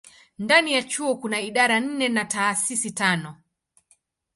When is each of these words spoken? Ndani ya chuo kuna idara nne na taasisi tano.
Ndani 0.39 0.73
ya 0.73 0.83
chuo 0.83 1.15
kuna 1.15 1.41
idara 1.41 1.79
nne 1.79 2.09
na 2.09 2.25
taasisi 2.25 2.91
tano. 2.91 3.37